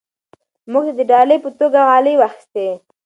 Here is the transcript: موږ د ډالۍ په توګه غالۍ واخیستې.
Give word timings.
موږ 0.71 0.85
د 0.97 0.99
ډالۍ 1.11 1.37
په 1.43 1.49
توګه 1.59 1.79
غالۍ 1.89 2.15
واخیستې. 2.17 2.67